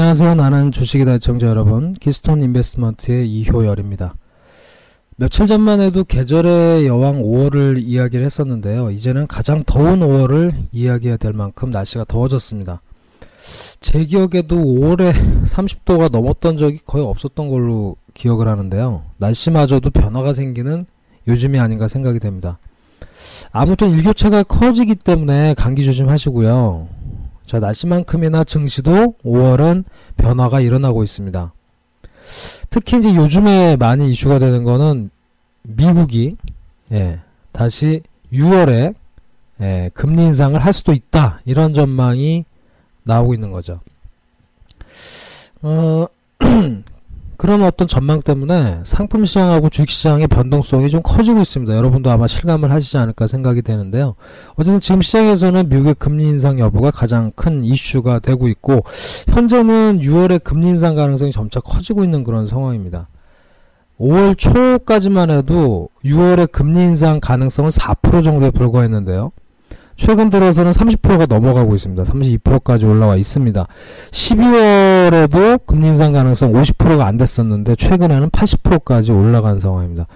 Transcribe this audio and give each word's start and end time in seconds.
안녕하세요. 0.00 0.34
나는 0.36 0.72
주식이다 0.72 1.18
청자 1.18 1.46
여러분. 1.46 1.92
키스톤 1.92 2.42
인베스트먼트의 2.42 3.30
이효열입니다. 3.30 4.14
며칠 5.16 5.46
전만 5.46 5.82
해도 5.82 6.04
계절의 6.04 6.86
여왕 6.86 7.20
5월을 7.20 7.82
이야기를 7.84 8.24
했었는데요. 8.24 8.92
이제는 8.92 9.26
가장 9.26 9.62
더운 9.66 10.00
5월을 10.00 10.68
이야기해야 10.72 11.18
될 11.18 11.34
만큼 11.34 11.68
날씨가 11.68 12.06
더워졌습니다. 12.08 12.80
제 13.80 14.06
기억에도 14.06 14.56
5월에 14.56 15.12
30도가 15.44 16.10
넘었던 16.10 16.56
적이 16.56 16.78
거의 16.86 17.04
없었던 17.04 17.50
걸로 17.50 17.96
기억을 18.14 18.48
하는데요. 18.48 19.02
날씨마저도 19.18 19.90
변화가 19.90 20.32
생기는 20.32 20.86
요즘이 21.28 21.60
아닌가 21.60 21.88
생각이 21.88 22.20
됩니다. 22.20 22.58
아무튼 23.52 23.90
일교차가 23.90 24.44
커지기 24.44 24.94
때문에 24.94 25.52
감기 25.58 25.84
조심하시고요. 25.84 26.88
자, 27.50 27.58
날씨만큼이나 27.58 28.44
증시도 28.44 29.16
5월은 29.24 29.82
변화가 30.16 30.60
일어나고 30.60 31.02
있습니다. 31.02 31.52
특히 32.70 33.00
이제 33.00 33.12
요즘에 33.12 33.74
많이 33.74 34.08
이슈가 34.12 34.38
되는 34.38 34.62
거는 34.62 35.10
미국이 35.62 36.36
예, 36.92 37.18
다시 37.50 38.02
6월에 38.32 38.94
예, 39.62 39.90
금리 39.94 40.26
인상을 40.26 40.64
할 40.64 40.72
수도 40.72 40.92
있다 40.92 41.40
이런 41.44 41.74
전망이 41.74 42.44
나오고 43.02 43.34
있는 43.34 43.50
거죠. 43.50 43.80
어, 45.62 46.06
그런 47.40 47.62
어떤 47.62 47.88
전망 47.88 48.20
때문에 48.20 48.80
상품 48.84 49.24
시장하고 49.24 49.70
주식 49.70 49.88
시장의 49.88 50.26
변동성이 50.26 50.90
좀 50.90 51.00
커지고 51.02 51.40
있습니다. 51.40 51.74
여러분도 51.74 52.10
아마 52.10 52.26
실감을 52.26 52.70
하시지 52.70 52.98
않을까 52.98 53.28
생각이 53.28 53.62
되는데요. 53.62 54.14
어쨌든 54.56 54.78
지금 54.78 55.00
시장에서는 55.00 55.70
미국의 55.70 55.94
금리 55.94 56.24
인상 56.24 56.58
여부가 56.58 56.90
가장 56.90 57.32
큰 57.34 57.64
이슈가 57.64 58.18
되고 58.18 58.46
있고 58.48 58.84
현재는 59.28 60.00
6월에 60.02 60.44
금리 60.44 60.66
인상 60.66 60.94
가능성이 60.94 61.32
점차 61.32 61.60
커지고 61.60 62.04
있는 62.04 62.24
그런 62.24 62.46
상황입니다. 62.46 63.08
5월 63.98 64.36
초까지만 64.36 65.30
해도 65.30 65.88
6월에 66.04 66.52
금리 66.52 66.80
인상 66.80 67.20
가능성은 67.20 67.70
4% 67.70 68.22
정도에 68.22 68.50
불과했는데요. 68.50 69.32
최근 70.00 70.30
들어서는 70.30 70.72
30%가 70.72 71.26
넘어가고 71.26 71.74
있습니다. 71.74 72.04
32%까지 72.04 72.86
올라와 72.86 73.16
있습니다. 73.16 73.66
12월에도 74.10 75.66
금리 75.66 75.88
인상 75.88 76.14
가능성 76.14 76.54
50%가 76.54 77.06
안 77.06 77.18
됐었는데 77.18 77.76
최근에는 77.76 78.30
80%까지 78.30 79.12
올라간 79.12 79.60
상황입니다. 79.60 80.06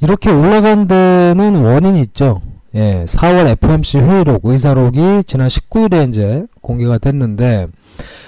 이렇게 0.00 0.30
올라간 0.30 0.88
데는 0.88 1.62
원인이 1.62 2.00
있죠. 2.00 2.40
예, 2.74 3.04
4월 3.06 3.48
FOMC 3.48 3.98
회의록, 3.98 4.40
의사록이 4.44 5.24
지난 5.26 5.48
19일에 5.48 6.08
이제 6.08 6.46
공개가 6.62 6.96
됐는데 6.96 7.66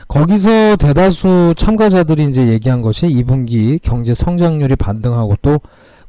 거기서 0.09 0.77
대다수 0.77 1.55
참가자들이 1.57 2.25
이제 2.25 2.49
얘기한 2.49 2.83
것이 2.83 3.07
2분기 3.07 3.79
경제 3.81 4.13
성장률이 4.13 4.77
반등하고 4.77 5.37
또 5.41 5.59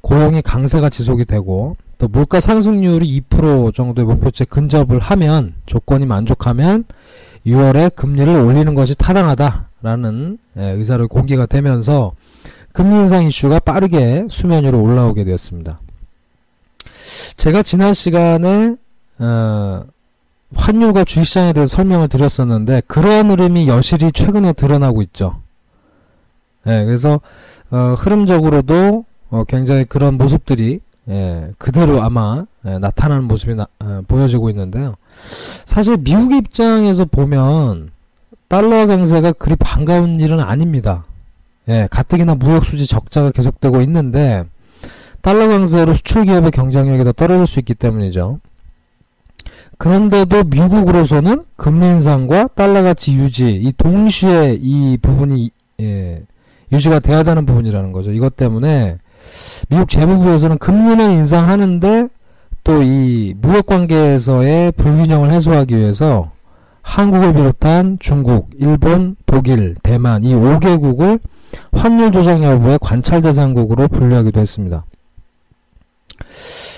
고용이 0.02 0.42
강세가 0.42 0.90
지속이 0.90 1.24
되고 1.24 1.78
또 2.00 2.08
물가 2.08 2.40
상승률이 2.40 3.22
2% 3.30 3.76
정도의 3.76 4.08
목표치에 4.08 4.46
근접을 4.50 5.00
하면 5.00 5.54
조건이 5.66 6.06
만족하면 6.06 6.86
6월에 7.46 7.94
금리를 7.94 8.34
올리는 8.34 8.74
것이 8.74 8.96
타당하다라는 8.96 10.38
예, 10.58 10.72
의사를 10.72 11.06
공개가 11.08 11.46
되면서 11.46 12.14
금리 12.72 12.96
인상 12.96 13.26
이슈가 13.26 13.60
빠르게 13.60 14.28
수면 14.30 14.64
위로 14.64 14.82
올라오게 14.82 15.26
되었습니다. 15.26 15.82
제가 17.36 17.64
지난 17.64 17.94
시간에 17.94 18.76
어, 19.20 19.84
환율과 20.56 21.04
주식시장에 21.04 21.52
대해서 21.52 21.76
설명을 21.76 22.08
드렸었는데 22.08 22.84
그러한 22.88 23.30
흐름이 23.30 23.68
여실히 23.68 24.14
최근에 24.14 24.54
드러나고 24.54 25.02
있죠. 25.02 25.42
예, 26.66 26.86
그래서 26.86 27.20
어, 27.72 27.96
흐름적으로도 27.98 29.04
어, 29.31 29.44
굉장히 29.44 29.84
그런 29.84 30.18
모습들이 30.18 30.80
예, 31.09 31.50
그대로 31.58 32.02
아마 32.02 32.46
예, 32.66 32.78
나타나는 32.78 33.24
모습이 33.24 33.56
나, 33.56 33.68
예, 33.84 34.02
보여지고 34.08 34.50
있는데요. 34.52 34.96
사실 35.66 35.97
미국 35.97 36.34
입장에서 36.34 37.06
보면 37.06 37.90
달러 38.47 38.86
강세가 38.88 39.31
그리 39.34 39.56
반가운 39.56 40.19
일은 40.19 40.40
아닙니다. 40.40 41.06
예, 41.68 41.88
가뜩이나 41.90 42.36
무역 42.36 42.66
수지 42.66 42.88
적자가 42.88 43.31
계속되고 43.31 43.81
있는데 43.81 44.46
달러 45.22 45.48
강세로 45.48 45.96
수출 45.96 46.25
기업의 46.25 46.52
경쟁력이 46.52 47.03
더 47.03 47.12
떨어질 47.12 47.48
수 47.48 47.59
있기 47.59 47.74
때문이죠. 47.74 48.40
그런데도 49.78 50.44
미국으로서는 50.44 51.46
금리 51.56 51.88
인상과 51.88 52.50
달러 52.50 52.84
가치 52.84 53.14
유지 53.14 53.53
이 53.53 53.72
동시에 53.72 54.58
이 54.62 54.98
부분이 55.02 55.50
예, 55.81 56.24
유지가 56.72 57.00
돼야 57.00 57.24
되는 57.24 57.46
부분이라는 57.46 57.92
거죠. 57.94 58.12
이것 58.12 58.36
때문에 58.36 58.98
미국 59.70 59.90
재무부에서는 59.90 60.58
금리는 60.58 61.12
인상하는데 61.12 62.08
또 62.64 62.84
이 62.84 63.34
무역 63.42 63.66
관계에서의 63.66 64.74
불균형을 64.74 65.32
해소하기 65.32 65.76
위해서 65.76 66.32
한국을 66.82 67.34
비롯한 67.34 67.98
중국, 68.00 68.50
일본, 68.58 69.16
독일, 69.26 69.76
대만 69.82 70.24
이 70.24 70.34
5개국을 70.34 71.20
환율 71.72 72.12
조정 72.12 72.44
여부의 72.44 72.80
관찰 72.82 73.22
대상국으로 73.22 73.88
분류하기도 73.88 74.40
했습니다. 74.40 74.86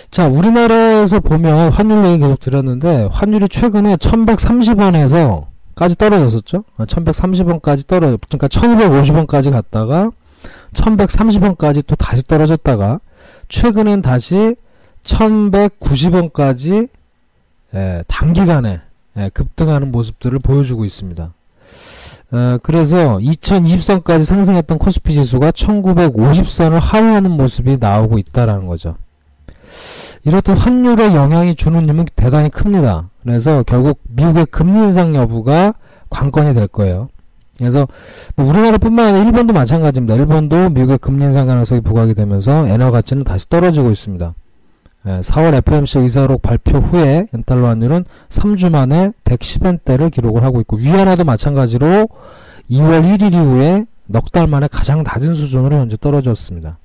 자, 0.09 0.27
우리나라에서 0.27 1.19
보면 1.19 1.71
환율 1.71 2.05
얘기 2.05 2.19
계속 2.19 2.39
드렸는데 2.39 3.07
환율이 3.11 3.47
최근에 3.49 3.95
1130원에서 3.97 5.45
까지 5.75 5.95
떨어졌었죠. 5.95 6.63
1130원까지 6.77 7.87
떨어 7.87 8.17
그러니까 8.29 8.47
1250원까지 8.47 9.51
갔다가 9.51 10.11
1130원까지 10.73 11.85
또 11.85 11.95
다시 11.95 12.23
떨어졌다가 12.23 12.99
최근엔 13.49 14.01
다시 14.01 14.55
1190원까지 15.03 16.89
예, 17.73 18.03
단기간에 18.07 18.81
예, 19.17 19.29
급등하는 19.33 19.91
모습들을 19.91 20.39
보여주고 20.39 20.85
있습니다. 20.85 21.33
어, 22.31 22.57
그래서 22.63 23.17
2020선까지 23.17 24.23
상승했던 24.23 24.77
코스피 24.77 25.13
지수가 25.13 25.51
1950선을 25.51 26.79
하회하는 26.79 27.31
모습이 27.31 27.77
나오고 27.79 28.17
있다라는 28.19 28.67
거죠. 28.67 28.95
이렇듯 30.23 30.57
환율의 30.57 31.15
영향이 31.15 31.55
주는 31.55 31.87
힘은 31.89 32.05
대단히 32.15 32.49
큽니다. 32.49 33.09
그래서 33.23 33.63
결국 33.63 33.99
미국의 34.03 34.45
금리 34.47 34.77
인상 34.77 35.15
여부가 35.15 35.73
관건이 36.09 36.53
될 36.53 36.67
거예요. 36.67 37.09
그래서 37.61 37.87
뭐 38.35 38.47
우리나라뿐만 38.47 39.05
아니라 39.05 39.25
일본도 39.25 39.53
마찬가지입니다. 39.53 40.15
일본도 40.15 40.71
미국의 40.71 40.97
금리 40.97 41.23
인상 41.25 41.47
가능성이 41.47 41.81
부각이 41.81 42.13
되면서 42.15 42.67
엔화 42.67 42.91
가치는 42.91 43.23
다시 43.23 43.47
떨어지고 43.49 43.91
있습니다. 43.91 44.33
예, 45.07 45.19
4월 45.19 45.55
FMC 45.55 45.99
의사록 45.99 46.41
발표 46.41 46.77
후에 46.77 47.27
엔달러 47.33 47.67
환율은 47.67 48.05
3주 48.29 48.71
만에 48.71 49.11
110엔대를 49.23 50.11
기록을 50.11 50.43
하고 50.43 50.59
있고 50.61 50.77
위안화도 50.77 51.23
마찬가지로 51.23 52.09
2월 52.69 53.17
1일 53.17 53.33
이후에 53.33 53.85
넉 54.07 54.31
달 54.31 54.47
만에 54.47 54.67
가장 54.67 55.03
낮은 55.03 55.35
수준으로 55.35 55.77
현재 55.77 55.97
떨어졌습니다. 55.99 56.77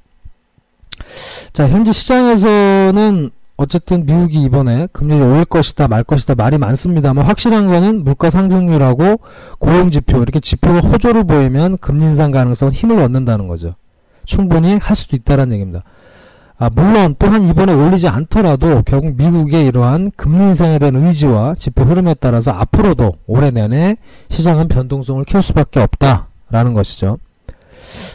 자, 1.52 1.69
현재 1.69 1.93
시장에서는 1.93 3.31
어쨌든 3.56 4.05
미국이 4.05 4.43
이번에 4.43 4.87
금리를 4.93 5.25
올릴 5.25 5.44
것이다 5.47 5.88
말 5.88 6.05
것이다 6.05 6.35
말이 6.35 6.58
많습니다만 6.58 7.25
확실한 7.25 7.69
거는 7.69 8.05
물가 8.05 8.29
상승률하고 8.29 9.20
고용 9.58 9.91
지표 9.91 10.19
이렇게 10.19 10.41
지표가 10.41 10.81
호조를 10.81 11.25
보이면 11.25 11.79
금리 11.79 12.05
인상 12.05 12.31
가능성은 12.31 12.73
힘을 12.73 13.03
얻는다는 13.03 13.49
거죠. 13.49 13.75
충분히 14.25 14.76
할 14.76 14.94
수도 14.94 15.17
있다는 15.17 15.53
얘기입니다. 15.53 15.85
아, 16.58 16.70
물론 16.75 17.14
또한 17.19 17.47
이번에 17.47 17.73
올리지 17.73 18.08
않더라도 18.08 18.82
결국 18.82 19.14
미국의 19.17 19.67
이러한 19.67 20.11
금리 20.17 20.43
인상에 20.43 20.79
대한 20.79 20.97
의지와 20.97 21.55
지표 21.59 21.85
흐름에 21.85 22.14
따라서 22.14 22.50
앞으로도 22.50 23.14
올해 23.26 23.50
내내 23.50 23.97
시장은 24.31 24.69
변동성을 24.69 25.25
키울 25.25 25.43
수밖에 25.43 25.81
없다라는 25.81 26.73
것이죠. 26.73 27.19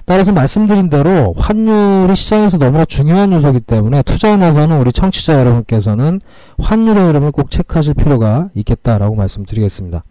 따라서 0.05 0.31
말씀드린 0.31 0.89
대로 0.89 1.33
환율이 1.37 2.15
시장에서 2.15 2.57
너무나 2.57 2.85
중요한 2.85 3.31
요소이기 3.33 3.61
때문에 3.61 4.01
투자에 4.03 4.37
나서는 4.37 4.79
우리 4.79 4.91
청취자 4.91 5.39
여러분께서는 5.39 6.21
환율의 6.59 7.03
흐름을 7.07 7.31
꼭 7.31 7.51
체크하실 7.51 7.93
필요가 7.95 8.49
있겠다라고 8.55 9.15
말씀드리겠습니다. 9.15 10.03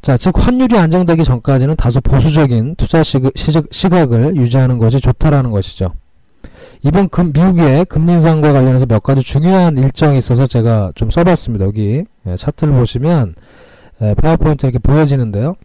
자, 0.00 0.16
즉 0.16 0.34
환율이 0.38 0.78
안정되기 0.78 1.24
전까지는 1.24 1.76
다소 1.76 2.00
보수적인 2.00 2.76
투자 2.76 3.02
시각, 3.02 3.32
시각을 3.70 4.36
유지하는 4.36 4.78
것이 4.78 5.00
좋다라는 5.00 5.50
것이죠. 5.50 5.92
이번 6.82 7.08
금, 7.08 7.32
미국의 7.32 7.86
금리 7.86 8.12
인상과 8.12 8.52
관련해서 8.52 8.86
몇 8.86 9.02
가지 9.02 9.22
중요한 9.22 9.76
일정이 9.76 10.18
있어서 10.18 10.46
제가 10.46 10.92
좀 10.94 11.10
써봤습니다. 11.10 11.64
여기 11.64 12.04
예, 12.26 12.36
차트를 12.36 12.72
보시면 12.74 13.34
예, 14.02 14.14
파워포인트 14.14 14.66
이렇게 14.66 14.78
보여지는데요. 14.78 15.56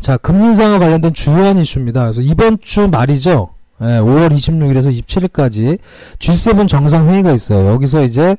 자, 0.00 0.16
금리 0.16 0.44
인상과 0.46 0.78
관련된 0.78 1.12
주요한 1.12 1.58
이슈입니다. 1.58 2.02
그래서 2.02 2.22
이번 2.22 2.58
주 2.60 2.88
말이죠. 2.88 3.50
예, 3.82 3.84
5월 3.84 4.30
26일에서 4.32 4.90
27일까지 4.92 5.78
G7 6.18 6.68
정상회의가 6.68 7.32
있어요. 7.32 7.68
여기서 7.68 8.04
이제 8.04 8.36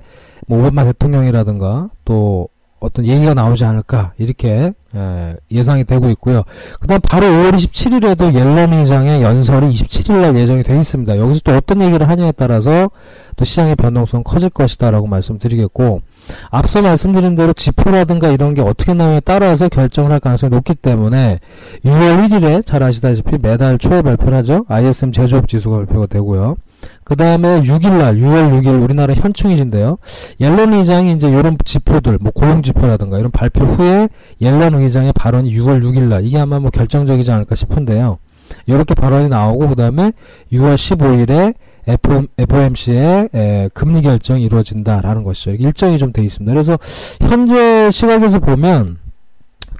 뭐 0.48 0.60
오바마 0.60 0.86
대통령이라든가 0.86 1.90
또 2.04 2.50
어떤 2.80 3.06
얘기가 3.06 3.36
나오지 3.36 3.64
않을까 3.64 4.14
이렇게 4.18 4.74
예, 4.96 5.36
예상이 5.52 5.84
되고 5.84 6.10
있고요. 6.10 6.44
그 6.80 6.88
다음 6.88 7.00
바로 7.02 7.28
5월 7.28 7.54
27일에도 7.54 8.34
옐런 8.34 8.74
의장의 8.74 9.22
연설이 9.22 9.70
27일날 9.70 10.36
예정이 10.38 10.64
되어 10.64 10.80
있습니다. 10.80 11.18
여기서 11.18 11.42
또 11.44 11.56
어떤 11.56 11.82
얘기를 11.84 12.10
하냐에 12.10 12.32
따라서 12.32 12.90
또 13.36 13.46
시장의 13.46 13.76
변동성 13.76 14.24
커질 14.24 14.50
것이다 14.50 14.90
라고 14.90 15.06
말씀드리겠고 15.06 16.02
앞서 16.50 16.82
말씀드린 16.82 17.36
대로 17.36 17.54
지표라든가 17.54 18.30
이런 18.30 18.54
게 18.54 18.62
어떻게 18.62 18.94
나오냐에 18.94 19.22
따라서 19.22 19.70
결정을 19.70 20.12
할 20.12 20.20
가능성이 20.20 20.52
높기 20.52 20.76
때문에 20.76 21.40
6월 21.84 22.30
1일에 22.30 22.66
잘 22.66 22.84
아시다시피 22.84 23.38
매달 23.42 23.78
초에 23.78 24.02
발표를 24.02 24.38
하죠. 24.40 24.66
ISM 24.68 25.12
제조업 25.12 25.48
지수가 25.48 25.78
발표가 25.78 26.06
되고요. 26.08 26.56
그 27.04 27.16
다음에 27.16 27.62
6일날, 27.62 28.20
6월 28.20 28.62
6일 28.62 28.82
우리나라 28.82 29.14
현충일인데요. 29.14 29.98
옐런 30.40 30.74
의장이 30.74 31.14
이제 31.14 31.30
이런 31.30 31.58
지표들, 31.64 32.18
뭐 32.22 32.32
고용지표라든가 32.32 33.20
이런 33.20 33.32
발표 33.32 33.66
후에 33.66 34.08
옐런 34.40 34.76
의장의 34.76 35.14
발언이 35.14 35.56
6월 35.58 35.84
6일날, 35.84 36.24
이게 36.24 36.40
아마 36.40 36.60
뭐 36.60 36.72
결정적이지 36.72 37.32
않을까 37.32 37.56
싶은데요. 37.56 38.18
이렇게 38.66 38.96
발언이 38.96 39.30
나오고, 39.30 39.70
그 39.70 39.76
다음에 39.76 40.12
6월 40.52 40.76
15일에 40.76 41.54
FOMC의 41.88 43.30
에, 43.34 43.70
금리 43.74 44.02
결정이 44.02 44.44
이루어진다라는 44.44 45.24
것이죠. 45.24 45.52
일정이 45.52 45.98
좀 45.98 46.12
되어 46.12 46.24
있습니다. 46.24 46.52
그래서 46.52 46.78
현재 47.22 47.90
시각에서 47.92 48.40
보면 48.40 48.98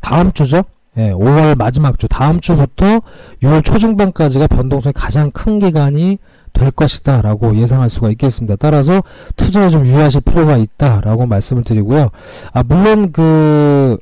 다음 0.02 0.32
주죠. 0.34 0.64
예, 0.98 1.12
5월 1.12 1.58
마지막 1.58 1.98
주 1.98 2.08
다음 2.08 2.42
주부터 2.42 3.02
6월 3.44 3.64
초중반까지가 3.64 4.48
변동성이 4.48 4.92
가장 4.94 5.32
큰 5.32 5.60
기간이 5.60 6.18
될 6.54 6.72
것이다 6.72 7.22
라고 7.22 7.56
예상할 7.56 7.90
수가 7.90 8.10
있겠습니다. 8.12 8.56
따라서 8.58 9.02
투자에 9.38 9.70
좀 9.70 9.86
유의하실 9.86 10.22
필요가 10.22 10.58
있다 10.58 11.00
라고 11.02 11.26
말씀을 11.26 11.64
드리고요. 11.64 12.10
아, 12.52 12.64
물론 12.64 13.12
그 13.14 13.98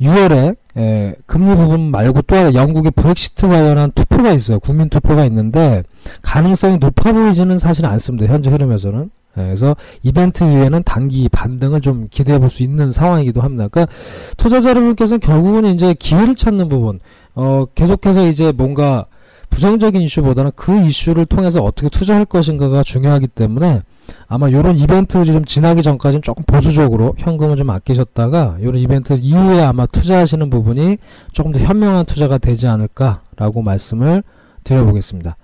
6월에 0.00 0.56
예, 0.76 1.14
금리 1.26 1.54
부분 1.54 1.90
말고 1.90 2.22
또 2.22 2.54
영국의 2.54 2.90
브렉시트 2.92 3.46
관련한 3.46 3.92
투표가 3.92 4.32
있어요. 4.32 4.58
국민 4.58 4.88
투표가 4.88 5.24
있는데 5.26 5.84
가능성이 6.22 6.78
높아 6.78 7.12
보이지는 7.12 7.58
사실 7.58 7.86
않습니다. 7.86 8.32
현재 8.32 8.50
흐름에서는. 8.50 9.10
예, 9.38 9.42
그래서 9.42 9.76
이벤트 10.02 10.44
이후에는 10.44 10.82
단기 10.84 11.28
반등을 11.28 11.80
좀 11.80 12.08
기대해 12.10 12.38
볼 12.38 12.50
수 12.50 12.62
있는 12.62 12.92
상황이기도 12.92 13.40
합니다. 13.40 13.68
그러니까 13.68 13.92
투자자 14.36 14.70
여러분께서는 14.70 15.20
결국은 15.20 15.64
이제 15.66 15.94
기회를 15.94 16.34
찾는 16.34 16.68
부분, 16.68 17.00
어, 17.34 17.64
계속해서 17.74 18.28
이제 18.28 18.52
뭔가 18.52 19.06
부정적인 19.54 20.02
이슈보다는 20.02 20.50
그 20.56 20.84
이슈를 20.84 21.26
통해서 21.26 21.62
어떻게 21.62 21.88
투자할 21.88 22.24
것인가가 22.24 22.82
중요하기 22.82 23.28
때문에 23.28 23.82
아마 24.26 24.48
이런 24.48 24.76
이벤트들이 24.76 25.32
좀 25.32 25.44
지나기 25.44 25.80
전까지는 25.80 26.22
조금 26.22 26.42
보수적으로 26.44 27.14
현금을 27.16 27.56
좀 27.56 27.70
아끼셨다가 27.70 28.56
이런 28.60 28.76
이벤트 28.76 29.12
이후에 29.14 29.62
아마 29.62 29.86
투자하시는 29.86 30.50
부분이 30.50 30.98
조금 31.32 31.52
더 31.52 31.60
현명한 31.60 32.04
투자가 32.04 32.38
되지 32.38 32.66
않을까라고 32.66 33.62
말씀을 33.62 34.24
드려보겠습니다. 34.64 35.36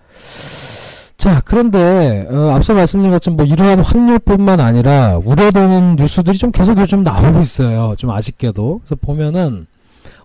자, 1.17 1.41
그런데 1.45 2.27
어, 2.31 2.51
앞서 2.51 2.75
말씀드린 2.75 3.13
것처럼 3.13 3.37
뭐 3.37 3.47
이러한 3.47 3.81
확률뿐만 3.81 4.59
아니라 4.59 5.21
우려되는 5.25 5.97
뉴스들이 5.97 6.37
좀 6.37 6.51
계속 6.51 6.79
요즘 6.79 7.05
나오고 7.05 7.41
있어요. 7.41 7.95
좀 7.97 8.11
아쉽게도. 8.11 8.81
그래서 8.83 8.97
보면은 8.97 9.67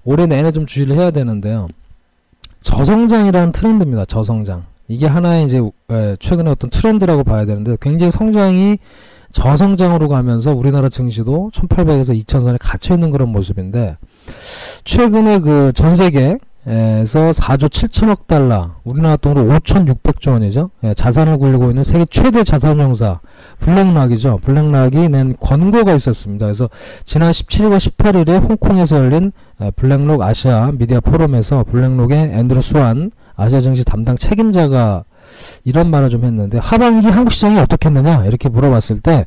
올해 0.06 0.26
내내 0.26 0.52
좀 0.52 0.66
주의를 0.66 0.96
해야 0.96 1.12
되는데요. 1.12 1.68
저성장이라는 2.66 3.52
트렌드입니다. 3.52 4.06
저성장. 4.06 4.66
이게 4.88 5.06
하나의 5.06 5.46
이제 5.46 5.62
최근에 6.20 6.50
어떤 6.50 6.70
트렌드라고 6.72 7.24
봐야 7.24 7.46
되는데 7.46 7.78
굉장히 7.80 8.12
성장이 8.12 8.80
저성장으로 9.32 10.08
가면서 10.08 10.54
우리나라 10.54 10.90
증시도 10.90 11.52
1800에서 11.54 12.20
2000선에 12.20 12.58
갇혀 12.60 12.96
있는 12.96 13.12
그런 13.12 13.30
모습인데 13.30 13.98
최근에 14.84 15.40
그 15.40 15.72
전 15.76 15.96
세계 15.96 16.38
에서 16.68 17.30
4조 17.30 17.70
7천억 17.70 18.26
달러, 18.26 18.72
우리나라 18.84 19.18
돈으로 19.18 19.46
5,600조 19.60 20.32
원이죠. 20.32 20.72
예, 20.84 20.96
자산을 20.96 21.38
굴리고 21.38 21.70
있는 21.70 21.84
세계 21.84 22.06
최대 22.06 22.44
자산 22.44 22.80
형사 22.80 23.20
블랙락이죠. 23.60 24.40
블랙락이 24.42 25.10
낸 25.10 25.36
권고가 25.40 25.94
있었습니다. 25.94 26.48
그래서 26.48 26.68
지난 27.04 27.30
17일과 27.30 27.78
18일에 27.78 28.42
홍콩에서 28.42 28.98
열린 28.98 29.32
블랙록 29.76 30.22
아시아 30.22 30.72
미디어 30.74 31.00
포럼에서 31.00 31.64
블랙록의 31.64 32.32
앤드루 32.34 32.62
수완 32.62 33.12
아시아 33.36 33.60
증시 33.60 33.84
담당 33.84 34.18
책임자가 34.18 35.06
이런 35.64 35.90
말을 35.90 36.10
좀 36.10 36.24
했는데 36.24 36.58
하반기 36.58 37.08
한국 37.08 37.32
시장이 37.32 37.60
어떻겠느냐 37.60 38.26
이렇게 38.26 38.50
물어봤을 38.50 39.00
때 39.00 39.26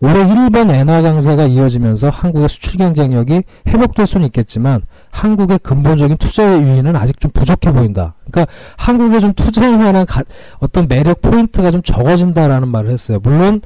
올해 0.00 0.20
일본 0.20 0.70
엔화 0.70 1.02
강세가 1.02 1.46
이어지면서 1.46 2.10
한국의 2.10 2.48
수출 2.48 2.78
경쟁력이 2.78 3.42
회복될 3.68 4.06
수는 4.06 4.26
있겠지만 4.26 4.82
한국의 5.10 5.58
근본적인 5.58 6.16
투자의 6.16 6.62
유인은 6.62 6.96
아직 6.96 7.20
좀 7.20 7.30
부족해 7.32 7.72
보인다. 7.72 8.14
그러니까 8.30 8.52
한국에 8.76 9.20
좀 9.20 9.32
투자할 9.34 9.76
만한 9.76 10.06
가, 10.06 10.22
어떤 10.58 10.88
매력 10.88 11.20
포인트가 11.20 11.70
좀 11.70 11.82
적어진다라는 11.82 12.68
말을 12.68 12.90
했어요. 12.90 13.18
물론 13.22 13.60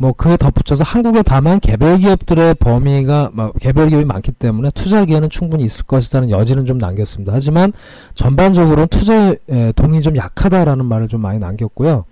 뭐 0.00 0.12
그에 0.12 0.36
덧붙여서 0.36 0.84
한국에 0.84 1.22
다만 1.22 1.58
개별 1.58 1.98
기업들의 1.98 2.54
범위가 2.54 3.32
개별 3.60 3.88
기업이 3.88 4.04
많기 4.04 4.30
때문에 4.30 4.70
투자 4.70 5.04
기회는 5.04 5.28
충분히 5.28 5.64
있을 5.64 5.84
것이라는 5.84 6.30
여지는 6.30 6.66
좀 6.66 6.78
남겼습니다. 6.78 7.32
하지만 7.34 7.72
전반적으로 8.14 8.86
투자 8.86 9.34
동이 9.74 10.00
좀 10.00 10.16
약하다라는 10.16 10.84
말을 10.84 11.08
좀 11.08 11.20
많이 11.20 11.40
남겼고요. 11.40 12.04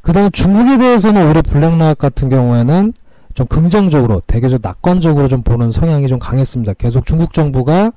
그다음에 0.00 0.30
중국에 0.30 0.78
대해서는 0.78 1.28
올해 1.28 1.42
블랙락 1.42 1.98
같은 1.98 2.30
경우에는 2.30 2.94
좀 3.34 3.46
긍정적으로 3.46 4.22
대개적 4.26 4.60
낙관적으로 4.62 5.28
좀 5.28 5.42
보는 5.42 5.70
성향이 5.70 6.08
좀 6.08 6.18
강했습니다. 6.18 6.72
계속 6.72 7.04
중국 7.04 7.34
정부가 7.34 7.84
아, 7.84 7.92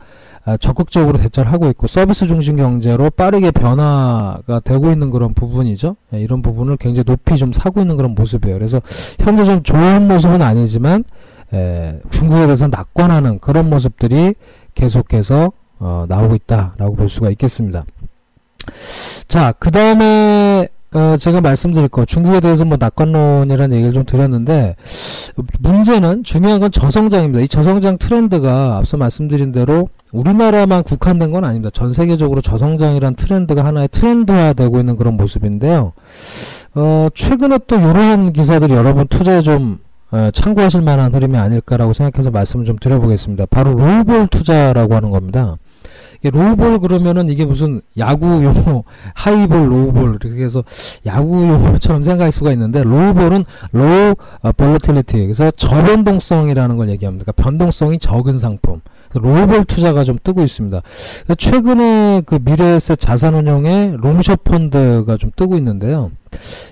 적극적으로 0.59 1.17
대처를 1.17 1.51
하고 1.51 1.69
있고 1.69 1.87
서비스 1.87 2.27
중심 2.27 2.55
경제로 2.55 3.09
빠르게 3.09 3.51
변화가 3.51 4.61
되고 4.63 4.91
있는 4.91 5.11
그런 5.11 5.33
부분이죠. 5.33 5.95
예, 6.13 6.19
이런 6.19 6.41
부분을 6.41 6.77
굉장히 6.77 7.03
높이 7.03 7.37
좀 7.37 7.53
사고 7.53 7.81
있는 7.81 7.97
그런 7.97 8.15
모습이에요. 8.15 8.57
그래서 8.57 8.81
현재 9.19 9.43
좀 9.43 9.61
좋은 9.63 10.07
모습은 10.07 10.41
아니지만 10.41 11.03
에, 11.53 11.57
예, 11.57 11.99
중국에 12.09 12.45
대해서 12.45 12.67
낙관하는 12.67 13.39
그런 13.39 13.69
모습들이 13.69 14.33
계속해서 14.73 15.51
어, 15.79 16.05
나오고 16.07 16.35
있다라고 16.35 16.95
볼 16.95 17.09
수가 17.09 17.29
있겠습니다. 17.31 17.85
자, 19.27 19.53
그 19.57 19.71
다음에 19.71 20.67
어, 20.93 21.15
제가 21.17 21.39
말씀드릴 21.41 21.87
거 21.87 22.05
중국에 22.05 22.39
대해서 22.41 22.65
뭐 22.65 22.77
낙관론이라는 22.79 23.75
얘기를 23.75 23.93
좀 23.93 24.05
드렸는데 24.05 24.75
문제는 25.59 26.23
중요한 26.23 26.59
건 26.59 26.71
저성장입니다. 26.71 27.41
이 27.41 27.47
저성장 27.47 27.97
트렌드가 27.97 28.77
앞서 28.77 28.97
말씀드린 28.97 29.51
대로 29.51 29.89
우리나라만 30.11 30.83
국한된 30.83 31.31
건 31.31 31.43
아닙니다. 31.43 31.69
전 31.73 31.93
세계적으로 31.93 32.41
저성장이란 32.41 33.15
트렌드가 33.15 33.63
하나의 33.65 33.87
트렌드화되고 33.89 34.79
있는 34.79 34.97
그런 34.97 35.17
모습인데요. 35.17 35.93
어, 36.75 37.07
최근에 37.13 37.59
또 37.67 37.77
이러한 37.77 38.33
기사들이 38.33 38.73
여러분 38.73 39.07
투자에 39.07 39.41
좀 39.41 39.79
어, 40.11 40.29
참고하실 40.33 40.81
만한 40.81 41.13
흐름이 41.13 41.37
아닐까라고 41.37 41.93
생각해서 41.93 42.31
말씀을 42.31 42.65
좀 42.65 42.77
드려보겠습니다. 42.77 43.45
바로 43.45 43.73
low 43.73 44.00
vol 44.00 44.27
투자라고 44.27 44.95
하는 44.95 45.09
겁니다. 45.09 45.57
low 46.29 46.54
vol 46.54 46.79
그러면은 46.79 47.29
이게 47.29 47.45
무슨 47.45 47.81
야구 47.97 48.43
용어, 48.43 48.83
high 49.15 49.40
ball, 49.40 49.71
low 49.71 49.92
ball 49.92 50.19
이렇게 50.21 50.43
해서 50.43 50.63
야구 51.07 51.47
용어처럼 51.47 52.03
생각할 52.03 52.31
수가 52.31 52.51
있는데 52.51 52.83
low 52.83 53.03
vol은 53.03 53.43
low 53.71 54.15
volatility 54.55 55.13
그래서 55.17 55.49
저변동성이라는 55.51 56.77
걸 56.77 56.89
얘기합니다. 56.89 57.25
그러니까 57.25 57.43
변동성이 57.43 57.97
적은 57.97 58.37
상품. 58.37 58.81
low 59.13 59.39
vol 59.39 59.65
투자가 59.65 60.03
좀 60.03 60.17
뜨고 60.23 60.41
있습니다. 60.43 60.81
최근에 61.37 62.21
그 62.25 62.39
미래에셋 62.43 62.99
자산운용의 62.99 63.97
long 63.97 64.18
short 64.18 64.43
펀드가 64.43 65.17
좀 65.17 65.31
뜨고 65.35 65.57
있는데요. 65.57 66.11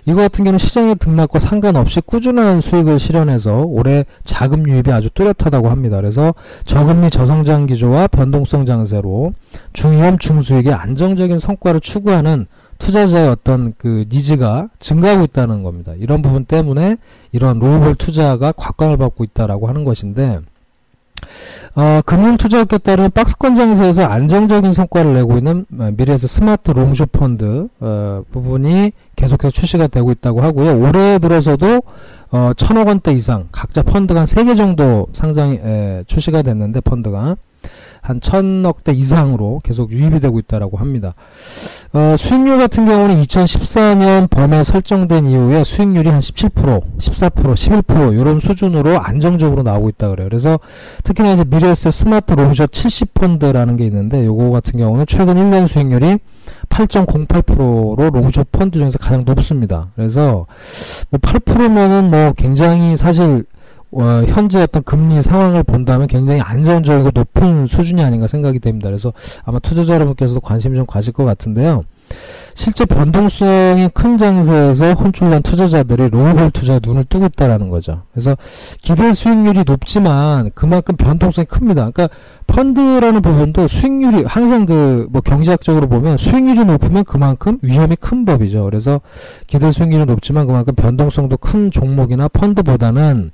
이거 0.06 0.22
같은 0.22 0.46
경우는 0.46 0.58
시장의 0.58 0.96
등락과 0.96 1.40
상관없이 1.40 2.02
꾸준한 2.02 2.62
수익을 2.62 2.98
실현해서 2.98 3.64
올해 3.68 4.06
자금 4.24 4.68
유입이 4.68 4.92
아주 4.92 5.10
뚜렷하다고 5.10 5.70
합니다. 5.70 5.98
그래서 5.98 6.34
저금리 6.66 7.10
저성장 7.10 7.66
기조와 7.66 8.08
변동성 8.08 8.66
장세로 8.66 9.34
중위험 9.74 10.18
중수익의 10.18 10.74
안정적인 10.74 11.40
성과를 11.40 11.82
추구하는 11.82 12.48
투자자의 12.78 13.28
어떤 13.28 13.74
그 13.78 14.06
needs가 14.10 14.70
증가하고 14.80 15.26
있다는 15.26 15.64
겁니다. 15.64 15.92
이런 16.00 16.22
부분 16.22 16.46
때문에 16.46 16.96
이런 17.34 17.60
low 17.60 17.78
vol 17.78 17.96
투자가 17.96 18.54
각광을 18.54 18.96
받고 18.98 19.26
있다라고 19.26 19.68
하는 19.68 19.84
것인데 19.84 20.40
어, 21.76 22.02
금융투자업계 22.06 22.78
따른 22.80 23.10
박스권 23.12 23.56
장세에서 23.56 24.04
안정적인 24.06 24.72
성과를 24.72 25.14
내고 25.14 25.38
있는 25.38 25.66
미래에셋 25.70 26.28
smart 26.28 26.72
long 26.72 26.89
short 26.89 27.12
펀드 27.12 27.68
어, 27.80 28.24
부분이 28.32 28.92
계속해서 29.16 29.52
출시가 29.52 29.88
되고 29.88 30.12
있다고 30.12 30.42
하고요. 30.42 30.80
올해 30.80 31.20
들어서도 31.20 31.82
어, 32.32 32.52
천억 32.56 32.88
원대 32.88 33.12
이상 33.14 33.48
각자 33.52 33.82
펀드가 33.82 34.22
한세개 34.22 34.56
정도 34.56 35.08
상장이 35.14 35.60
에, 35.64 36.04
출시가 36.08 36.42
됐는데 36.42 36.82
펀드가 36.82 37.36
한 38.02 38.22
천억 38.22 38.84
대 38.84 38.92
이상으로 38.92 39.62
계속 39.64 39.92
유입이 39.92 40.20
되고 40.20 40.40
있다라고 40.40 40.78
합니다. 40.78 41.14
어, 41.92 42.16
수익률 42.18 42.58
같은 42.58 42.86
경우는 42.86 43.20
2014년 43.22 44.30
범에 44.30 44.64
설정된 44.64 45.26
이후에 45.26 45.64
수익률이 45.64 46.10
한 46.10 46.20
17%, 46.20 46.84
14%, 47.00 47.84
11% 47.84 48.20
이런 48.20 48.40
수준으로 48.40 49.00
안정적으로 49.00 49.64
나오고 49.64 49.90
있다 49.90 50.10
그래요. 50.10 50.28
그래서 50.30 50.60
특히나 51.04 51.34
이제 51.34 51.44
미래에셋 51.44 51.92
스마트 51.92 52.34
롱숏 52.34 52.70
70펀드라는 52.70 53.78
게 53.78 53.86
있는데 53.86 54.26
요거 54.26 54.52
같은 54.52 54.80
경우는 54.80 55.06
최근 55.08 55.36
1년 55.36 55.68
수익률이 55.68 56.20
8.08%로 56.70 58.10
롱숏 58.12 58.52
펀드 58.52 58.80
중에서 58.80 58.98
가장 58.98 59.24
높습니다. 59.26 59.88
그래서 59.96 60.46
뭐 61.10 61.20
8%면은 61.20 62.10
뭐 62.10 62.34
굉장히 62.34 62.96
사실 62.98 63.46
어, 63.92 64.24
현재 64.28 64.62
어떤 64.62 64.84
금리 64.84 65.22
상황을 65.22 65.64
본다면 65.64 66.08
굉장히 66.08 66.42
안정적이고 66.42 67.12
높은 67.14 67.66
수준이 67.66 68.04
아닌가 68.04 68.28
생각이 68.28 68.60
됩니다. 68.60 68.90
그래서 68.90 69.14
아마 69.44 69.60
투자자 69.60 69.96
여러분께서도 69.96 70.42
관심 70.42 70.76
좀 70.76 70.86
가실 70.86 71.14
것 71.14 71.26
같은데요. 71.26 71.84
실제 72.56 72.86
변동성이 72.86 73.90
큰 73.94 74.18
장세에서 74.18 74.94
혼쭐난 74.94 75.42
투자자들이 75.42 76.10
로우볼 76.10 76.52
투자에 76.52 76.80
눈을 76.84 77.06
뜨고 77.06 77.26
있다라는 77.28 77.70
거죠. 77.70 78.04
그래서 78.12 78.36
기대 78.82 79.12
수익률이 79.12 79.64
높지만 79.66 80.52
그만큼 80.54 80.96
변동성이 80.98 81.46
큽니다. 81.46 81.90
그러니까 81.92 82.10
펀드라는 82.48 83.22
부분도 83.22 83.68
수익률이 83.68 84.24
항상 84.26 84.66
그 84.66 85.10
뭐 85.10 85.22
경제학적으로 85.22 85.88
보면 85.88 86.18
수익률이 86.18 86.66
높으면 86.66 87.04
그만큼 87.04 87.58
위험이 87.62 87.96
큰 87.96 88.26
법이죠. 88.26 88.64
그래서 88.64 89.02
기대 89.48 89.72
수익률이 89.72 90.06
높지만 90.06 90.48
그만큼 90.48 90.76
변동성도 90.76 91.38
큰 91.38 91.72
종목이나 91.72 92.28
펀드보다는 92.28 93.32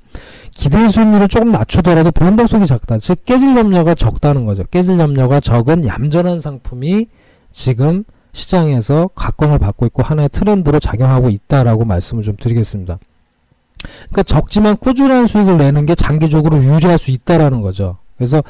기대 0.50 0.88
수익률을 0.88 1.28
조금 1.28 1.52
낮추더라도 1.52 2.10
변동성이 2.10 2.66
작다. 2.66 2.98
즉 2.98 3.24
깨질 3.24 3.56
염려가 3.56 3.94
적다는 3.94 4.46
거죠. 4.46 4.64
깨질 4.70 4.98
염려가 4.98 5.40
적은 5.40 5.86
얌전한 5.86 6.40
상품이 6.40 7.06
지금 7.52 8.04
시장에서 8.36 9.08
각광을 9.14 9.58
받고 9.58 9.86
있고 9.86 10.02
하나의 10.02 10.28
트렌드로 10.28 10.78
작용하고 10.78 11.30
있다라고 11.30 11.84
말씀을 11.84 12.22
좀 12.22 12.36
드리겠습니다. 12.38 12.98
그러니까 14.08 14.22
적지만 14.22 14.76
꾸준한 14.76 15.26
수익을 15.26 15.56
내는 15.56 15.86
게 15.86 15.94
장기적으로 15.94 16.62
유지할 16.62 16.98
수 16.98 17.10
있다라는 17.10 17.62
거죠. 17.62 17.96
그래서 18.16 18.42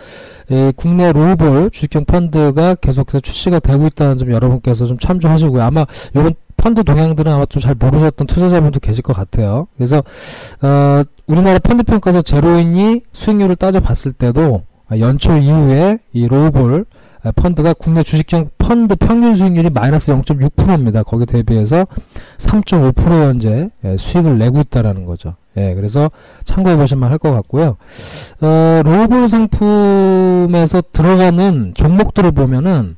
에, 0.50 0.72
국내 0.76 1.12
로볼 1.12 1.70
주식형 1.70 2.04
펀드가 2.04 2.76
계속해서 2.76 3.20
출시가 3.20 3.58
되고 3.60 3.86
있다는 3.86 4.18
점 4.18 4.30
여러분께서 4.30 4.86
좀 4.86 4.98
참조하시고요. 4.98 5.62
아마 5.62 5.86
이번 6.10 6.34
펀드 6.56 6.82
동향들은 6.84 7.30
아마 7.30 7.46
좀 7.46 7.62
잘 7.62 7.74
모르셨던 7.74 8.26
투자자분도 8.26 8.80
계실 8.80 9.02
것 9.02 9.12
같아요. 9.14 9.66
그래서 9.76 10.02
어, 10.62 11.02
우리나라 11.26 11.58
펀드 11.58 11.82
평가서 11.82 12.22
제로인이 12.22 13.02
수익률을 13.12 13.56
따져봤을 13.56 14.12
때도 14.12 14.62
연초 14.98 15.36
이후에 15.36 15.98
이 16.12 16.26
로볼 16.28 16.86
펀드가 17.32 17.72
국내 17.72 18.02
주식형 18.02 18.50
펀드 18.58 18.94
평균 18.96 19.36
수익률이 19.36 19.70
마이너스 19.70 20.12
0.6%입니다. 20.12 21.02
거기 21.02 21.26
대비해서 21.26 21.86
3.5% 22.38 23.08
현재 23.08 23.68
수익을 23.98 24.38
내고 24.38 24.60
있다라는 24.60 25.06
거죠. 25.06 25.34
예, 25.56 25.74
그래서 25.74 26.10
참고해 26.44 26.76
보시면 26.76 27.10
할것 27.10 27.32
같고요. 27.32 27.76
어, 28.40 28.82
로볼 28.84 29.28
상품에서 29.28 30.82
들어가는 30.92 31.72
종목들을 31.74 32.32
보면은 32.32 32.96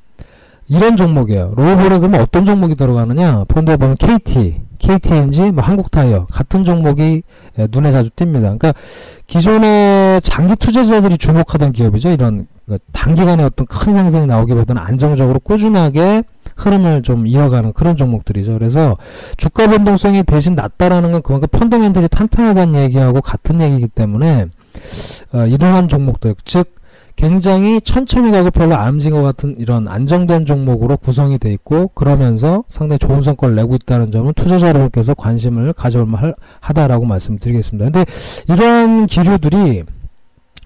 이런 0.68 0.96
종목이에요. 0.96 1.54
로볼에 1.56 1.98
그러면 1.98 2.20
어떤 2.20 2.44
종목이 2.44 2.74
들어가느냐? 2.74 3.44
펀드에 3.48 3.76
보면 3.76 3.96
KT, 3.96 4.60
KTNG, 4.78 5.52
뭐 5.52 5.64
한국타이어 5.64 6.26
같은 6.26 6.64
종목이 6.64 7.22
눈에 7.70 7.90
자주 7.90 8.10
띕니다. 8.10 8.40
그러니까 8.40 8.74
기존의 9.26 10.20
장기 10.20 10.56
투자자들이 10.56 11.16
주목하던 11.16 11.72
기업이죠. 11.72 12.10
이런 12.10 12.46
그러니까 12.68 12.78
단기간에 12.92 13.42
어떤 13.42 13.66
큰 13.66 13.92
상승이 13.94 14.26
나오기보다는 14.26 14.80
안정적으로 14.80 15.40
꾸준하게 15.40 16.22
흐름을 16.56 17.02
좀 17.02 17.26
이어가는 17.26 17.72
그런 17.72 17.96
종목들이죠. 17.96 18.52
그래서 18.52 18.96
주가 19.36 19.66
변동성이 19.66 20.22
대신 20.22 20.54
낮다라는 20.54 21.12
건 21.12 21.22
그만큼 21.22 21.48
펀더멘털이 21.50 22.08
탄탄하다는 22.08 22.80
얘기하고 22.82 23.20
같은 23.20 23.60
얘기이기 23.60 23.88
때문에 23.88 24.46
어, 25.32 25.46
이러한 25.46 25.88
종목들 25.88 26.34
즉 26.44 26.74
굉장히 27.16 27.80
천천히 27.80 28.30
가고 28.30 28.50
별로 28.50 28.76
안 28.76 28.94
움직인 28.94 29.16
것 29.16 29.24
같은 29.24 29.56
이런 29.58 29.88
안정된 29.88 30.46
종목으로 30.46 30.96
구성이 30.96 31.38
돼 31.38 31.52
있고 31.52 31.88
그러면서 31.88 32.62
상당히 32.68 33.00
좋은 33.00 33.22
성과를 33.22 33.56
내고 33.56 33.74
있다는 33.74 34.12
점은 34.12 34.34
투자자 34.34 34.68
여러분께서 34.68 35.14
관심을 35.14 35.72
가져올 35.72 36.06
만하다라고 36.06 37.06
말씀드리겠습니다. 37.06 37.90
근데 37.90 38.04
이러한 38.48 39.06
기류들이 39.06 39.82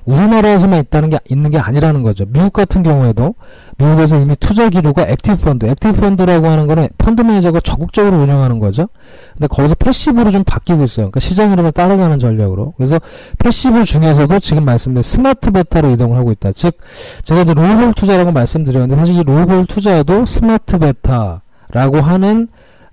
우리나라에서만 0.04 0.80
있다는 0.80 1.10
게 1.10 1.18
있는 1.28 1.50
게 1.50 1.58
아니라는 1.58 2.02
거죠. 2.02 2.24
미국 2.26 2.52
같은 2.52 2.82
경우에도 2.82 3.34
미국에서 3.78 4.18
이미 4.18 4.34
투자 4.36 4.68
기류가 4.68 5.06
active 5.08 5.38
펀드, 5.38 5.66
active 5.66 6.00
펀드라고 6.00 6.46
하는 6.46 6.66
거는 6.66 6.88
펀드 6.98 7.22
매니저가 7.22 7.60
적극적으로 7.60 8.18
운영하는 8.18 8.58
거죠. 8.58 8.88
근데 9.34 9.46
거기서 9.46 9.74
passive로 9.76 10.30
좀 10.30 10.44
바뀌고 10.44 10.82
있어요. 10.84 11.06
그러니까 11.06 11.20
시장 11.20 11.52
흐름을 11.52 11.72
따라가는 11.72 12.18
전략으로. 12.18 12.74
그래서 12.76 12.98
passive 13.38 13.84
중에서도 13.84 14.38
지금 14.40 14.64
말씀드린 14.64 15.02
smart 15.02 15.50
beta로 15.50 15.90
이동을 15.90 16.16
하고 16.16 16.32
있다. 16.32 16.52
즉 16.52 16.76
제가 17.24 17.42
이제 17.42 17.54
low 17.54 17.74
vol 17.74 17.94
투자라고 17.94 18.32
말씀드렸는데 18.32 18.96
사실 18.96 19.16
이 19.16 19.22
low 19.22 19.44
vol 19.44 19.66
투자도 19.66 20.26
smart 20.26 20.78
beta라고 20.78 22.00
하는 22.00 22.48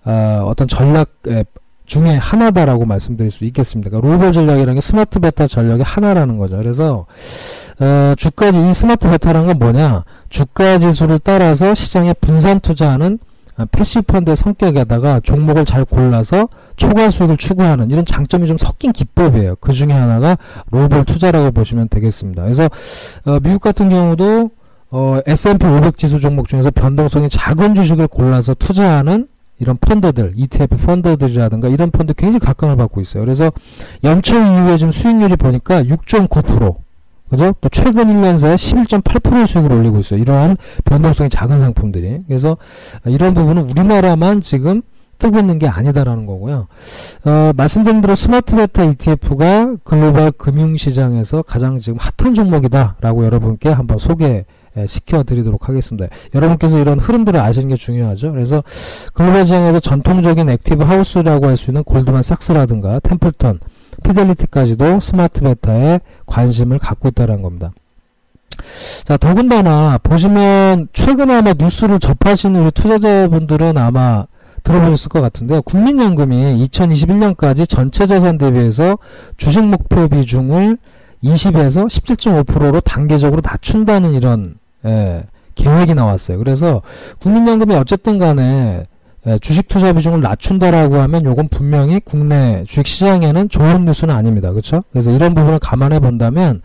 어, 0.06 0.44
어떤 0.46 0.68
전략 0.68 1.10
중에 1.90 2.16
하나다라고 2.16 2.86
말씀드릴 2.86 3.32
수 3.32 3.44
있겠습니다. 3.46 3.90
그러니까 3.90 4.14
low 4.14 4.23
vol 4.23 4.32
전략이라는 4.32 4.76
게 4.76 4.82
smart 4.82 5.20
beta 5.20 5.48
전략의 5.48 5.84
하나라는 5.84 6.38
거죠. 6.38 6.56
그래서 6.58 7.08
어, 7.80 8.14
주가지 8.16 8.70
이 8.70 8.74
smart 8.74 9.10
beta라는 9.10 9.48
건 9.48 9.60
뭐냐? 9.60 10.04
주가 10.30 10.78
지수를 10.78 11.20
따라서 11.22 11.74
시장에 11.74 12.14
분산 12.14 12.60
투자하는 12.60 13.18
어, 13.58 13.66
passive 13.72 14.04
펀드의 14.04 14.38
성격에다가 14.38 15.20
종목을 15.22 15.66
잘 15.66 15.84
골라서 15.84 16.48
초과 16.78 17.10
수익을 17.10 17.38
추구하는 17.38 17.90
이런 17.90 18.06
장점이 18.06 18.46
좀 18.46 18.58
섞인 18.58 18.92
기법이에요. 18.92 19.56
그 19.60 19.74
중에 19.74 19.92
하나가 19.92 20.38
low 20.70 20.88
vol 20.88 21.06
투자라고 21.06 21.52
보시면 21.52 21.90
되겠습니다. 21.90 22.44
그래서 22.44 22.70
어, 23.26 23.40
미국 23.42 23.62
같은 23.62 23.90
경우도 23.90 24.52
어, 24.92 25.20
S&P 25.26 25.66
500 25.66 25.98
지수 25.98 26.20
종목 26.20 26.48
중에서 26.48 26.70
변동성이 26.70 27.30
작은 27.30 27.74
주식을 27.74 28.08
골라서 28.08 28.54
투자하는 28.54 29.28
이런 29.60 29.78
펀드들, 29.78 30.34
ETF 30.36 30.78
펀드들이라든가 30.78 31.68
이런 31.68 31.92
펀드 31.92 32.14
굉장히 32.14 32.40
각광을 32.40 32.78
받고 32.78 33.02
있어요. 33.02 33.24
그래서 33.24 33.52
연초 34.04 34.36
이후에 34.36 34.78
지금 34.78 34.92
수익률이 34.92 35.36
보니까 35.36 35.84
6.9%. 35.84 36.78
그죠? 37.30 37.54
또 37.62 37.70
최근 37.70 38.06
1년 38.06 38.40
사이에 38.40 38.56
11.8%의 38.56 39.46
수익을 39.46 39.72
올리고 39.72 40.00
있어요. 40.00 40.20
이러한 40.20 40.58
변동성이 40.84 41.30
작은 41.30 41.60
상품들이. 41.60 42.22
그래서 42.28 42.58
이런 43.06 43.36
부분은 43.36 43.70
우리나라만 43.70 44.42
지금 44.42 44.82
뜨고 45.20 45.38
있는 45.38 45.60
게 45.60 45.68
아니다라는 45.68 46.26
거고요. 46.26 46.68
어, 47.26 47.52
말씀드린 47.56 48.02
대로 48.02 48.16
스마트 48.16 48.56
베타 48.56 48.84
ETF가 48.86 49.76
글로벌 49.84 50.32
금융시장에서 50.32 51.44
가장 51.44 51.78
지금 51.78 52.00
핫한 52.00 52.34
종목이다라고 52.34 53.26
여러분께 53.26 53.70
한번 53.70 54.00
소개 54.00 54.46
예, 54.78 54.88
시켜드리도록 54.88 55.70
하겠습니다. 55.70 56.08
여러분께서 56.34 56.80
이런 56.80 57.00
흐름들을 57.00 57.40
아시는 57.40 57.70
게 57.70 57.76
중요하죠. 57.76 58.32
그래서 58.32 58.64
글로벌 59.14 59.46
시장에서 59.46 59.80
전통적인 59.80 60.50
active 60.50 60.84
house라고 60.84 61.48
할 61.48 61.60
수 61.60 61.72
있는 61.72 61.84
골드만 61.84 62.24
삭스라든가 62.24 63.00
템플턴, 63.00 63.60
피델리티까지도 64.04 65.00
smart 65.02 65.42
beta에 65.42 66.00
관심을 66.26 66.80
갖고 66.80 67.10
있다는 67.10 67.42
겁니다. 67.42 67.72
자, 69.04 69.18
더군다나 69.18 70.00
보시면 70.02 70.88
최근에 70.94 71.36
아마 71.36 71.54
뉴스를 71.54 72.00
접하시는 72.00 72.62
우리 72.62 72.72
투자자분들은 72.72 73.78
아마 73.78 74.26
들어보셨을 74.64 75.10
것 75.10 75.22
같은데요. 75.22 75.62
국민연금이 75.62 76.66
2021년까지 76.68 77.68
전체 77.68 78.06
자산 78.06 78.38
대비해서 78.38 78.98
주식 79.38 79.64
목표 79.64 80.08
비중을 80.08 80.78
20에서 81.24 81.88
17.5%로 81.88 82.80
단계적으로 82.82 83.42
낮춘다는 83.44 84.14
이런 84.14 84.59
예, 84.86 85.24
계획이 85.56 85.94
나왔어요. 85.94 86.38
그래서 86.38 86.82
국민연금이 87.20 87.76
어쨌든 87.76 88.18
간에 88.18 88.86
예, 89.28 89.38
주식 89.40 89.68
투자 89.68 89.92
비중을 89.92 90.22
낮춘다라고 90.22 90.96
하면 90.98 91.26
요건 91.26 91.50
분명히 91.50 92.00
국내 92.00 92.64
주식 92.68 92.88
시장에는 92.88 93.50
좋은 93.50 93.86
뉴스는 93.86 94.14
아닙니다. 94.14 94.52
그렇죠? 94.52 94.84
그래서 94.92 95.12
이런 95.12 95.36
부분을 95.36 95.60
감안해 95.60 96.00
본다면 96.00 96.62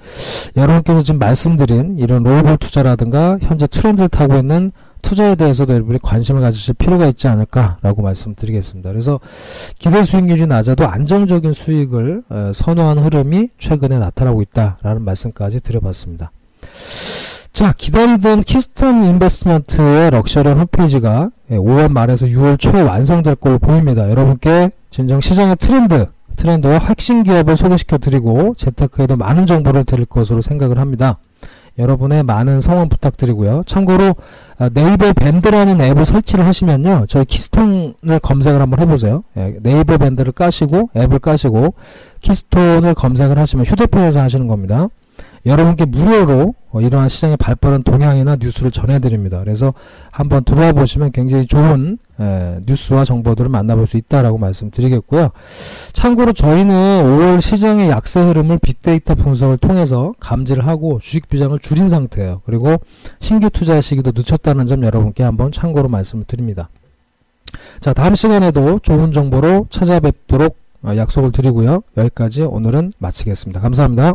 여러분께서 0.56 1.02
지금 1.02 1.18
말씀드린 1.18 1.99
이런 1.99 2.23
롤볼 2.23 2.59
투자라든가 2.59 3.38
현재 3.42 3.66
트렌드를 3.66 4.09
타고 4.09 4.37
있는 4.37 4.71
투자에 5.02 5.35
대해서도 5.35 5.75
여러분이 5.75 5.99
관심을 6.02 6.40
가지실 6.40 6.75
필요가 6.75 7.06
있지 7.06 7.28
않을까라고 7.28 8.02
말씀드리겠습니다. 8.02 8.90
그래서 8.90 9.21
기대 9.78 10.02
수익률이 10.02 10.47
낮아도 10.47 10.87
안정적인 10.87 11.52
수익을 11.52 12.23
어, 12.30 12.52
선호한 12.54 12.99
흐름이 12.99 13.49
최근에 13.59 13.99
나타나고 13.99 14.40
있다라는 14.42 15.02
말씀까지 15.02 15.61
드려봤습니다. 15.61 16.30
자, 17.54 17.73
기다리던 17.73 18.40
키스톤 18.40 19.04
인베스트먼트의 19.04 20.11
럭셔리 20.11 20.49
홈페이지가 20.49 21.28
5월 21.50 21.84
예, 21.84 21.88
말에서 21.88 22.26
6월 22.26 22.58
초에 22.58 22.82
완성될 22.82 23.37
걸로 23.37 23.61
보입니다. 23.61 24.11
여러분께 24.11 24.73
진정 24.90 25.20
시장의 25.20 25.54
트렌드, 25.61 26.08
트렌드와 26.34 26.78
핵심 26.78 27.23
기업을 27.23 27.56
소개시켜 27.56 27.99
드리고 27.99 28.56
재테크에도 28.58 29.16
많은 29.16 29.46
정보를 29.46 29.84
드릴 29.84 30.04
것으로 30.04 30.40
생각을 30.40 30.80
합니다. 30.80 31.18
여러분의 31.78 32.25
많은 32.25 32.61
성원 32.61 32.88
부탁드리고요. 32.88 33.62
참고로 33.68 34.16
아, 34.58 34.68
네이버 34.75 35.12
밴드라는 35.12 35.80
앱을 35.80 36.04
설치를 36.04 36.44
하시면요. 36.44 37.06
저희 37.08 37.25
키스톤을 37.25 38.18
검색을 38.20 38.61
한번 38.61 38.80
해보세요. 38.80 39.23
예, 39.37 39.54
네이버 39.62 39.96
밴드를 39.99 40.32
까시고 40.32 40.90
앱을 40.96 41.20
까시고 41.20 41.75
키스톤을 42.20 42.94
검색을 42.94 43.38
하시면 43.38 43.64
휴대폰에서 43.64 44.20
하시는 44.20 44.49
겁니다. 44.49 44.88
여러분께 45.46 45.84
무료로 45.84 46.54
어, 46.72 46.80
이러한 46.80 47.08
시장의 47.08 47.36
발빠른 47.36 47.82
동향이나 47.82 48.36
뉴스를 48.36 48.70
전해드립니다. 48.70 49.38
그래서 49.40 49.74
한번 50.10 50.42
들어와 50.42 50.72
보시면 50.72 51.12
굉장히 51.12 51.46
좋은 51.46 51.98
에, 52.18 52.60
뉴스와 52.66 53.04
정보들을 53.04 53.48
만나볼 53.50 53.86
수 53.86 53.96
있다라고 53.96 54.38
말씀드리겠고요. 54.38 55.30
참고로 55.92 56.32
저희는 56.32 56.74
5월 57.04 57.40
시장의 57.40 57.90
약세 57.90 58.20
흐름을 58.20 58.58
빅데이터 58.58 59.14
분석을 59.14 59.58
통해서 59.58 60.14
감지를 60.18 60.66
하고 60.66 60.98
주식 61.00 61.28
비장을 61.28 61.58
줄인 61.58 61.88
상태예요. 61.88 62.40
그리고 62.46 62.76
신규 63.20 63.50
투자 63.50 63.80
시기도 63.80 64.12
늦췄다는 64.14 64.66
점 64.66 64.82
여러분께 64.84 65.22
한번 65.22 65.52
참고로 65.52 65.88
말씀을 65.88 66.24
드립니다. 66.24 66.70
자, 67.80 67.92
다음 67.92 68.14
시간에도 68.14 68.80
좋은 68.82 69.12
정보로 69.12 69.66
찾아뵙도록 69.70 70.56
어, 70.82 70.96
약속을 70.96 71.32
드리고요. 71.32 71.82
여기까지 71.96 72.42
오늘은 72.42 72.92
마치겠습니다. 72.98 73.60
감사합니다. 73.60 74.14